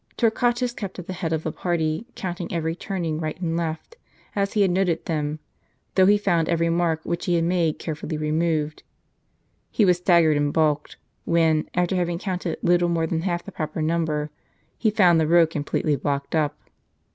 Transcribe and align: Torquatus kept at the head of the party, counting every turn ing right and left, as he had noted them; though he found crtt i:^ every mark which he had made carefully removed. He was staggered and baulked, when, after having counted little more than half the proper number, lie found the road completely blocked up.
Torquatus 0.17 0.73
kept 0.73 0.97
at 0.97 1.05
the 1.05 1.13
head 1.13 1.31
of 1.31 1.43
the 1.43 1.51
party, 1.51 2.07
counting 2.15 2.51
every 2.51 2.75
turn 2.75 3.05
ing 3.05 3.19
right 3.19 3.39
and 3.39 3.55
left, 3.55 3.97
as 4.35 4.53
he 4.53 4.63
had 4.63 4.71
noted 4.71 5.05
them; 5.05 5.37
though 5.93 6.07
he 6.07 6.17
found 6.17 6.47
crtt 6.47 6.49
i:^ 6.49 6.53
every 6.53 6.69
mark 6.69 7.01
which 7.03 7.25
he 7.27 7.35
had 7.35 7.43
made 7.43 7.77
carefully 7.77 8.17
removed. 8.17 8.81
He 9.69 9.85
was 9.85 9.97
staggered 9.97 10.37
and 10.37 10.51
baulked, 10.51 10.97
when, 11.25 11.69
after 11.75 11.95
having 11.95 12.17
counted 12.17 12.57
little 12.63 12.89
more 12.89 13.05
than 13.05 13.21
half 13.21 13.43
the 13.45 13.51
proper 13.51 13.79
number, 13.79 14.31
lie 14.83 14.89
found 14.89 15.19
the 15.19 15.27
road 15.27 15.51
completely 15.51 15.95
blocked 15.95 16.33
up. 16.33 16.57